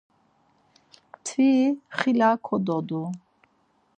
[1.17, 1.51] Mturi
[1.97, 3.01] xila kododu.